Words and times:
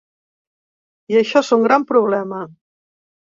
I 1.13 1.19
això 1.19 1.43
és 1.45 1.51
un 1.59 1.67
gran 1.67 1.85
problema. 1.93 2.41